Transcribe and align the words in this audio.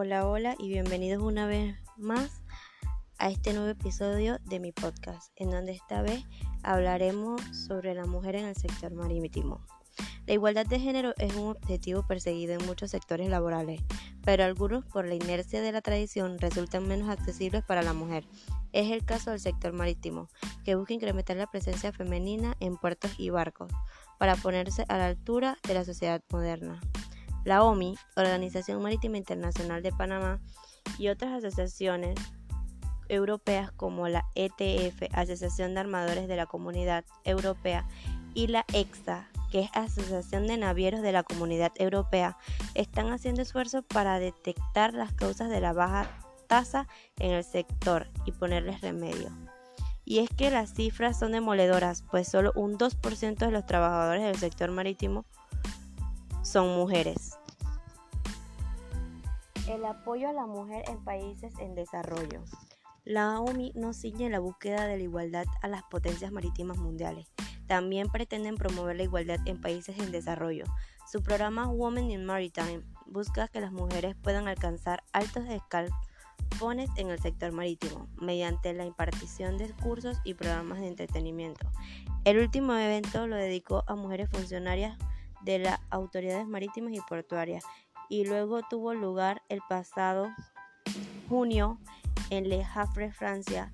Hola, 0.00 0.28
hola 0.28 0.54
y 0.60 0.68
bienvenidos 0.68 1.20
una 1.20 1.48
vez 1.48 1.74
más 1.96 2.40
a 3.18 3.30
este 3.30 3.52
nuevo 3.52 3.68
episodio 3.68 4.38
de 4.44 4.60
mi 4.60 4.70
podcast, 4.70 5.32
en 5.34 5.50
donde 5.50 5.72
esta 5.72 6.02
vez 6.02 6.24
hablaremos 6.62 7.42
sobre 7.66 7.94
la 7.94 8.06
mujer 8.06 8.36
en 8.36 8.44
el 8.44 8.54
sector 8.54 8.94
marítimo. 8.94 9.60
La 10.24 10.34
igualdad 10.34 10.66
de 10.66 10.78
género 10.78 11.14
es 11.18 11.34
un 11.34 11.48
objetivo 11.48 12.06
perseguido 12.06 12.54
en 12.54 12.64
muchos 12.64 12.92
sectores 12.92 13.28
laborales, 13.28 13.82
pero 14.22 14.44
algunos 14.44 14.84
por 14.84 15.04
la 15.04 15.16
inercia 15.16 15.60
de 15.60 15.72
la 15.72 15.82
tradición 15.82 16.38
resultan 16.38 16.86
menos 16.86 17.08
accesibles 17.08 17.64
para 17.64 17.82
la 17.82 17.92
mujer. 17.92 18.24
Es 18.72 18.92
el 18.92 19.04
caso 19.04 19.32
del 19.32 19.40
sector 19.40 19.72
marítimo, 19.72 20.28
que 20.64 20.76
busca 20.76 20.94
incrementar 20.94 21.36
la 21.38 21.50
presencia 21.50 21.90
femenina 21.90 22.54
en 22.60 22.76
puertos 22.76 23.18
y 23.18 23.30
barcos, 23.30 23.72
para 24.16 24.36
ponerse 24.36 24.84
a 24.86 24.96
la 24.96 25.06
altura 25.06 25.58
de 25.66 25.74
la 25.74 25.84
sociedad 25.84 26.22
moderna. 26.30 26.80
La 27.44 27.62
OMI, 27.62 27.96
Organización 28.16 28.82
Marítima 28.82 29.16
Internacional 29.16 29.82
de 29.82 29.92
Panamá, 29.92 30.40
y 30.98 31.08
otras 31.08 31.44
asociaciones 31.44 32.16
europeas 33.08 33.72
como 33.72 34.08
la 34.08 34.24
ETF, 34.34 35.02
Asociación 35.12 35.74
de 35.74 35.80
Armadores 35.80 36.28
de 36.28 36.36
la 36.36 36.46
Comunidad 36.46 37.04
Europea, 37.24 37.86
y 38.34 38.46
la 38.48 38.64
EXA, 38.72 39.28
que 39.50 39.60
es 39.60 39.70
Asociación 39.72 40.46
de 40.46 40.56
Navieros 40.56 41.02
de 41.02 41.12
la 41.12 41.22
Comunidad 41.22 41.72
Europea, 41.76 42.36
están 42.74 43.10
haciendo 43.10 43.42
esfuerzos 43.42 43.84
para 43.84 44.18
detectar 44.18 44.94
las 44.94 45.12
causas 45.12 45.48
de 45.48 45.60
la 45.60 45.72
baja 45.72 46.08
tasa 46.46 46.86
en 47.18 47.32
el 47.32 47.44
sector 47.44 48.08
y 48.24 48.32
ponerles 48.32 48.80
remedio. 48.80 49.30
Y 50.04 50.20
es 50.20 50.30
que 50.30 50.50
las 50.50 50.72
cifras 50.72 51.18
son 51.18 51.32
demoledoras, 51.32 52.02
pues 52.10 52.28
solo 52.28 52.52
un 52.54 52.78
2% 52.78 53.36
de 53.36 53.50
los 53.50 53.66
trabajadores 53.66 54.22
del 54.22 54.38
sector 54.38 54.70
marítimo 54.70 55.26
son 56.48 56.74
mujeres. 56.74 57.38
El 59.68 59.84
apoyo 59.84 60.30
a 60.30 60.32
la 60.32 60.46
mujer 60.46 60.82
en 60.88 61.04
países 61.04 61.52
en 61.58 61.74
desarrollo. 61.74 62.42
La 63.04 63.38
OMI 63.40 63.72
no 63.74 63.92
sigue 63.92 64.30
la 64.30 64.38
búsqueda 64.38 64.86
de 64.86 64.96
la 64.96 65.02
igualdad 65.02 65.44
a 65.60 65.68
las 65.68 65.82
potencias 65.82 66.32
marítimas 66.32 66.78
mundiales. 66.78 67.30
También 67.66 68.08
pretenden 68.08 68.54
promover 68.54 68.96
la 68.96 69.02
igualdad 69.02 69.40
en 69.44 69.60
países 69.60 69.98
en 69.98 70.10
desarrollo. 70.10 70.64
Su 71.06 71.22
programa 71.22 71.68
Women 71.68 72.10
in 72.10 72.24
Maritime 72.24 72.80
busca 73.04 73.48
que 73.48 73.60
las 73.60 73.72
mujeres 73.72 74.16
puedan 74.16 74.48
alcanzar 74.48 75.04
altos 75.12 75.44
escalones 75.50 76.88
en 76.96 77.10
el 77.10 77.18
sector 77.20 77.52
marítimo 77.52 78.08
mediante 78.22 78.72
la 78.72 78.86
impartición 78.86 79.58
de 79.58 79.70
cursos 79.82 80.16
y 80.24 80.32
programas 80.32 80.80
de 80.80 80.88
entretenimiento. 80.88 81.66
El 82.24 82.38
último 82.38 82.72
evento 82.74 83.26
lo 83.26 83.36
dedicó 83.36 83.84
a 83.86 83.94
mujeres 83.94 84.30
funcionarias 84.30 84.96
de 85.48 85.58
las 85.58 85.80
autoridades 85.88 86.46
marítimas 86.46 86.92
y 86.92 87.00
portuarias 87.00 87.64
y 88.10 88.26
luego 88.26 88.60
tuvo 88.68 88.92
lugar 88.92 89.42
el 89.48 89.60
pasado 89.66 90.28
junio 91.26 91.78
en 92.28 92.50
Le 92.50 92.62
Havre, 92.62 93.12
Francia, 93.12 93.72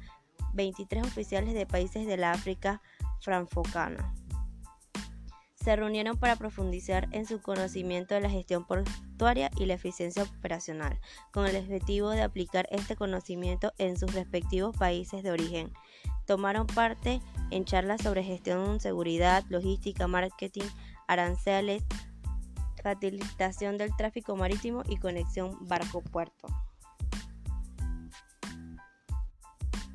23 0.52 1.04
oficiales 1.04 1.52
de 1.52 1.66
países 1.66 2.06
de 2.06 2.16
la 2.16 2.30
África 2.30 2.80
francófona. 3.20 4.14
Se 5.56 5.74
reunieron 5.74 6.16
para 6.16 6.36
profundizar 6.36 7.08
en 7.10 7.26
su 7.26 7.40
conocimiento 7.40 8.14
de 8.14 8.20
la 8.20 8.30
gestión 8.30 8.64
portuaria 8.66 9.50
y 9.56 9.66
la 9.66 9.74
eficiencia 9.74 10.22
operacional, 10.22 11.00
con 11.32 11.46
el 11.46 11.56
objetivo 11.56 12.10
de 12.10 12.22
aplicar 12.22 12.68
este 12.70 12.94
conocimiento 12.94 13.72
en 13.78 13.96
sus 13.98 14.14
respectivos 14.14 14.76
países 14.76 15.24
de 15.24 15.32
origen. 15.32 15.72
Tomaron 16.26 16.68
parte 16.68 17.20
en 17.50 17.64
charlas 17.64 18.02
sobre 18.02 18.22
gestión, 18.22 18.78
seguridad, 18.78 19.42
logística, 19.48 20.06
marketing, 20.06 20.68
aranceles, 21.08 21.82
facilitación 22.82 23.78
del 23.78 23.94
tráfico 23.96 24.36
marítimo 24.36 24.82
y 24.88 24.96
conexión 24.96 25.56
barco-puerto. 25.66 26.48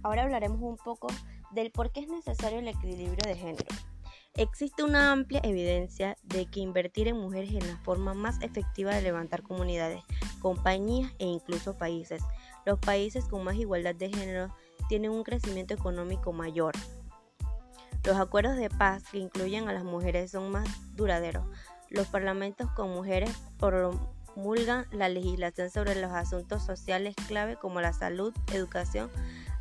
Ahora 0.01 0.23
hablaremos 0.23 0.61
un 0.61 0.77
poco 0.77 1.07
del 1.51 1.71
por 1.71 1.91
qué 1.91 2.01
es 2.01 2.07
necesario 2.07 2.59
el 2.59 2.67
equilibrio 2.67 3.21
de 3.25 3.35
género. 3.35 3.75
Existe 4.35 4.83
una 4.83 5.11
amplia 5.11 5.41
evidencia 5.43 6.15
de 6.23 6.45
que 6.45 6.61
invertir 6.61 7.07
en 7.07 7.17
mujeres 7.17 7.51
es 7.53 7.67
la 7.67 7.77
forma 7.77 8.13
más 8.13 8.41
efectiva 8.41 8.95
de 8.95 9.01
levantar 9.01 9.43
comunidades, 9.43 10.01
compañías 10.39 11.11
e 11.19 11.25
incluso 11.25 11.77
países. 11.77 12.21
Los 12.65 12.79
países 12.79 13.25
con 13.25 13.43
más 13.43 13.55
igualdad 13.55 13.95
de 13.95 14.09
género 14.09 14.55
tienen 14.87 15.11
un 15.11 15.23
crecimiento 15.23 15.73
económico 15.73 16.31
mayor. 16.31 16.73
Los 18.03 18.17
acuerdos 18.17 18.55
de 18.55 18.69
paz 18.69 19.03
que 19.11 19.17
incluyen 19.17 19.67
a 19.67 19.73
las 19.73 19.83
mujeres 19.83 20.31
son 20.31 20.51
más 20.51 20.67
duraderos. 20.95 21.45
Los 21.89 22.07
parlamentos 22.07 22.71
con 22.71 22.91
mujeres 22.91 23.31
promulgan 23.57 24.85
la 24.91 25.09
legislación 25.09 25.69
sobre 25.69 25.95
los 25.95 26.11
asuntos 26.11 26.65
sociales 26.65 27.15
clave 27.27 27.57
como 27.57 27.81
la 27.81 27.93
salud, 27.93 28.33
educación, 28.53 29.09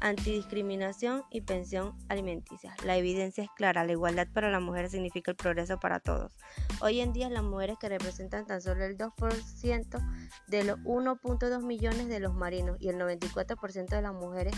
antidiscriminación 0.01 1.25
y 1.31 1.41
pensión 1.41 1.95
alimenticia. 2.09 2.75
La 2.85 2.97
evidencia 2.97 3.45
es 3.45 3.51
clara, 3.51 3.85
la 3.85 3.93
igualdad 3.93 4.29
para 4.33 4.51
la 4.51 4.61
mujer 4.61 4.89
significa 4.89 5.33
el 5.33 5.37
progreso 5.37 5.81
para 5.81 6.01
todos. 6.01 6.33
Hoy 6.81 7.01
en 7.01 7.13
día 7.13 7.29
las 7.31 7.43
mujeres 7.43 7.77
que 7.81 7.89
representan 7.89 8.47
tan 8.47 8.61
solo 8.61 8.85
el 8.85 8.97
2% 8.97 9.99
de 10.47 10.65
los 10.65 10.79
1.2 10.81 11.63
millones 11.63 12.09
de 12.09 12.21
los 12.21 12.35
marinos 12.35 12.77
y 12.81 12.89
el 12.89 12.97
94% 12.97 13.89
de 13.89 14.03
las 14.03 14.15
mujeres 14.15 14.55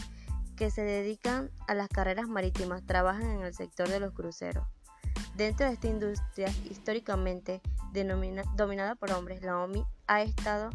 que 0.60 0.70
se 0.70 0.82
dedican 0.82 1.50
a 1.68 1.72
las 1.72 1.88
carreras 1.88 2.28
marítimas 2.28 2.84
trabajan 2.84 3.30
en 3.30 3.40
el 3.40 3.54
sector 3.54 3.88
de 3.88 3.98
los 3.98 4.12
cruceros. 4.12 4.68
Dentro 5.34 5.64
de 5.64 5.72
esta 5.72 5.86
industria 5.86 6.48
históricamente 6.68 7.62
dominada 8.56 8.94
por 8.94 9.10
hombres, 9.12 9.40
la 9.40 9.58
OMI 9.58 9.86
ha 10.06 10.20
estado 10.20 10.68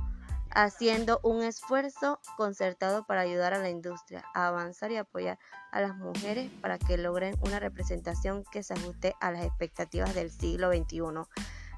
haciendo 0.50 1.20
un 1.22 1.44
esfuerzo 1.44 2.20
concertado 2.36 3.06
para 3.06 3.22
ayudar 3.22 3.54
a 3.54 3.60
la 3.60 3.70
industria 3.70 4.26
a 4.34 4.48
avanzar 4.48 4.92
y 4.92 4.98
apoyar 4.98 5.38
a 5.72 5.82
las 5.82 5.96
mujeres 5.96 6.50
para 6.62 6.80
que 6.80 6.98
logren 6.98 7.36
una 7.42 7.60
representación 7.60 8.44
que 8.52 8.64
se 8.64 8.74
ajuste 8.74 9.14
a 9.22 9.30
las 9.30 9.46
expectativas 9.46 10.16
del 10.16 10.32
siglo 10.32 10.72
XXI. 10.72 11.30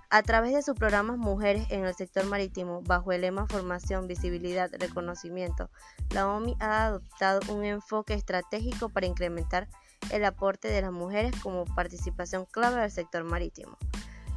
A 0.09 0.23
través 0.23 0.53
de 0.53 0.61
sus 0.61 0.75
programas 0.75 1.17
Mujeres 1.17 1.67
en 1.69 1.83
el 1.83 1.93
sector 1.93 2.25
marítimo, 2.25 2.81
bajo 2.81 3.11
el 3.11 3.21
lema 3.21 3.45
Formación, 3.45 4.07
Visibilidad, 4.07 4.71
Reconocimiento, 4.79 5.69
la 6.11 6.29
OMI 6.29 6.55
ha 6.61 6.85
adoptado 6.85 7.41
un 7.53 7.65
enfoque 7.65 8.13
estratégico 8.13 8.87
para 8.87 9.05
incrementar 9.05 9.67
el 10.09 10.23
aporte 10.23 10.69
de 10.69 10.81
las 10.81 10.93
mujeres 10.93 11.33
como 11.43 11.65
participación 11.65 12.45
clave 12.45 12.79
del 12.79 12.91
sector 12.91 13.25
marítimo. 13.25 13.77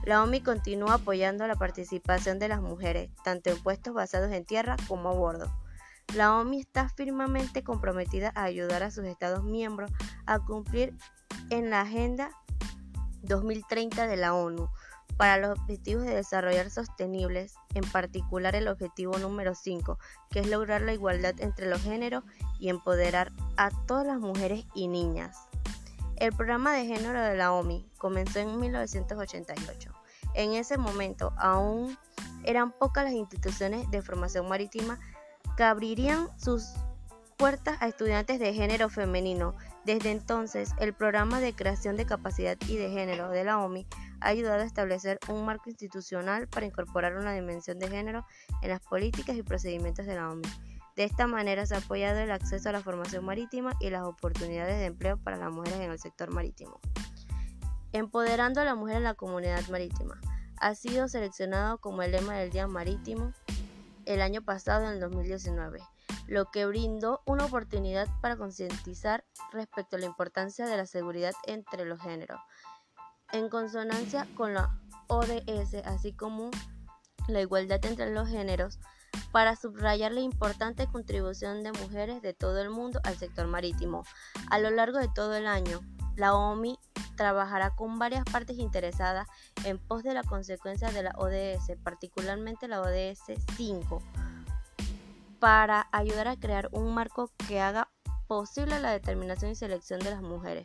La 0.03 0.25
OMI 0.25 0.41
continúa 0.41 0.95
apoyando 0.95 1.47
la 1.47 1.55
participación 1.55 2.41
de 2.41 2.49
las 2.49 2.61
mujeres, 2.61 3.13
tanto 3.23 3.51
en 3.51 3.63
puestos 3.63 3.95
basados 3.95 4.33
en 4.33 4.45
tierra 4.45 4.75
como 4.89 5.11
a 5.11 5.15
bordo. 5.15 5.53
La 6.17 6.37
OMI 6.37 6.59
está 6.59 6.89
firmemente 6.89 7.63
comprometida 7.63 8.33
a 8.35 8.43
ayudar 8.43 8.83
a 8.83 8.91
sus 8.91 9.05
Estados 9.05 9.45
miembros 9.45 9.93
a 10.27 10.41
cumplir 10.41 10.97
en 11.51 11.71
la 11.71 11.83
Agenda 11.83 12.31
2030 13.23 14.09
de 14.09 14.17
la 14.17 14.35
ONU 14.35 14.69
para 15.21 15.37
los 15.37 15.51
Objetivos 15.51 16.07
de 16.07 16.15
Desarrollo 16.15 16.71
Sostenibles, 16.71 17.53
en 17.75 17.85
particular 17.85 18.57
el 18.57 18.69
objetivo 18.69 19.19
número 19.19 19.55
5, 19.55 19.99
que 20.31 20.41
es 20.41 20.47
lograr 20.47 20.81
la 20.81 20.95
igualdad 20.95 21.35
entre 21.41 21.69
los 21.69 21.83
géneros 21.83 22.25
y 22.59 22.71
empoderar 22.71 23.31
a 23.59 23.69
todas 23.85 24.07
las 24.07 24.19
mujeres 24.19 24.65
y 24.73 24.89
niñas. 24.89 25.37
El 26.17 26.33
programa 26.33 26.73
de 26.73 26.87
género 26.87 27.21
de 27.21 27.37
la 27.37 27.53
OMI 27.53 27.87
comenzó 27.99 28.39
en 28.39 28.59
1988. 28.59 29.93
En 30.33 30.55
ese 30.55 30.79
momento 30.79 31.35
aún 31.37 31.99
eran 32.45 32.73
pocas 32.73 33.05
las 33.05 33.13
instituciones 33.13 33.91
de 33.91 34.01
formación 34.01 34.49
marítima 34.49 34.99
que 35.55 35.65
abrirían 35.65 36.31
sus 36.39 36.73
puertas 37.37 37.77
a 37.83 37.89
estudiantes 37.89 38.41
de 38.41 38.55
género 38.55 38.89
femenino. 38.89 39.55
Desde 39.85 40.11
entonces, 40.11 40.73
el 40.79 40.93
programa 40.93 41.41
de 41.41 41.55
creación 41.55 41.97
de 41.97 42.05
capacidad 42.05 42.57
y 42.69 42.77
de 42.77 42.91
género 42.91 43.31
de 43.31 43.45
la 43.45 43.59
OMI 43.59 43.87
ha 44.21 44.29
ayudado 44.29 44.63
a 44.63 44.67
establecer 44.67 45.19
un 45.29 45.45
marco 45.45 45.71
institucional 45.71 46.49
para 46.49 46.67
incorporar 46.67 47.17
una 47.17 47.33
dimensión 47.33 47.79
de 47.79 47.89
género 47.89 48.27
en 48.61 48.69
las 48.69 48.81
políticas 48.81 49.37
y 49.37 49.43
procedimientos 49.43 50.05
de 50.05 50.17
la 50.17 50.31
OMI. 50.31 50.49
De 50.97 51.05
esta 51.05 51.27
manera 51.27 51.65
se 51.65 51.75
ha 51.75 51.79
apoyado 51.79 52.21
el 52.21 52.31
acceso 52.31 52.69
a 52.69 52.73
la 52.73 52.83
formación 52.83 53.25
marítima 53.25 53.75
y 53.81 53.89
las 53.89 54.03
oportunidades 54.03 54.77
de 54.77 54.87
empleo 54.87 55.17
para 55.17 55.39
las 55.39 55.51
mujeres 55.51 55.81
en 55.81 55.91
el 55.91 55.99
sector 55.99 56.31
marítimo. 56.31 56.79
Empoderando 57.93 58.61
a 58.61 58.65
la 58.65 58.75
mujer 58.75 58.97
en 58.97 59.05
la 59.05 59.15
comunidad 59.15 59.67
marítima. 59.69 60.21
Ha 60.59 60.75
sido 60.75 61.09
seleccionado 61.09 61.79
como 61.79 62.03
el 62.03 62.13
lema 62.13 62.35
del 62.35 62.51
Día 62.51 62.67
Marítimo 62.67 63.33
el 64.07 64.23
año 64.23 64.43
pasado, 64.43 64.87
en 64.87 64.95
el 64.95 65.01
2019, 65.01 65.81
lo 66.27 66.51
que 66.51 66.67
brindó 66.67 67.23
una 67.27 67.45
oportunidad 67.45 68.09
para 68.21 68.37
concientizar 68.37 69.25
respecto 69.53 69.97
a 69.97 69.99
la 69.99 70.07
importancia 70.07 70.67
de 70.67 70.77
la 70.77 70.87
seguridad 70.87 71.33
entre 71.47 71.85
los 71.85 72.01
géneros, 72.01 72.41
en 73.33 73.49
consonancia 73.49 74.27
con 74.37 74.55
la 74.55 74.79
ODS, 75.09 75.75
así 75.85 76.13
como 76.13 76.51
la 77.29 77.41
igualdad 77.41 77.85
entre 77.85 78.13
los 78.13 78.29
géneros, 78.29 78.79
para 79.33 79.57
subrayar 79.57 80.13
la 80.13 80.21
importante 80.21 80.87
contribución 80.87 81.63
de 81.63 81.73
mujeres 81.73 82.23
de 82.23 82.35
todo 82.35 82.61
el 82.61 82.71
mundo 82.71 83.01
al 83.05 83.17
sector 83.17 83.47
marítimo. 83.47 84.05
A 84.51 84.59
lo 84.59 84.71
largo 84.71 84.99
de 84.99 85.09
todo 85.09 85.35
el 85.37 85.47
año, 85.47 85.81
la 86.17 86.35
OMI 86.35 86.79
trabajará 87.21 87.75
con 87.77 87.99
varias 87.99 88.25
partes 88.25 88.57
interesadas 88.57 89.29
en 89.67 89.77
pos 89.77 90.03
de 90.03 90.15
la 90.15 90.23
consecuencia 90.23 90.91
de 90.91 91.03
la 91.03 91.11
ODS, 91.19 91.77
particularmente 91.85 92.67
la 92.67 92.81
ODS 92.81 93.35
5, 93.59 94.03
para 95.39 95.87
ayudar 95.93 96.29
a 96.29 96.37
crear 96.37 96.71
un 96.73 96.95
marco 96.95 97.31
que 97.47 97.61
haga 97.61 97.91
posible 98.27 98.81
la 98.81 98.93
determinación 98.93 99.51
y 99.51 99.55
selección 99.55 100.01
de 100.01 100.13
las 100.13 100.23
mujeres 100.23 100.65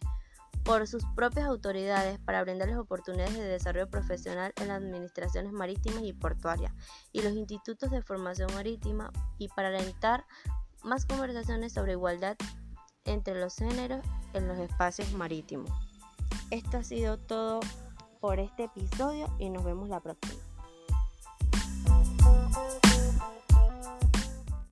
por 0.64 0.88
sus 0.88 1.04
propias 1.14 1.46
autoridades 1.46 2.20
para 2.20 2.42
brindarles 2.42 2.78
oportunidades 2.78 3.34
de 3.34 3.44
desarrollo 3.44 3.90
profesional 3.90 4.54
en 4.56 4.70
las 4.70 4.78
administraciones 4.78 5.52
marítimas 5.52 6.04
y 6.04 6.14
portuarias 6.14 6.72
y 7.12 7.22
los 7.22 7.34
institutos 7.34 7.92
de 7.92 8.02
formación 8.02 8.54
marítima 8.54 9.12
y 9.38 9.50
para 9.50 9.68
alentar 9.68 10.26
más 10.86 11.06
conversaciones 11.06 11.74
sobre 11.74 11.92
igualdad 11.92 12.38
entre 13.04 13.42
los 13.42 13.58
géneros 13.58 14.06
en 14.32 14.48
los 14.48 14.58
espacios 14.58 15.12
marítimos. 15.12 15.95
Esto 16.52 16.78
ha 16.78 16.84
sido 16.84 17.18
todo 17.18 17.60
por 18.20 18.40
este 18.40 18.66
episodio 18.66 19.28
y 19.40 19.50
nos 19.50 19.64
vemos 19.64 19.90
la 19.90 20.00
próxima. 20.00 20.45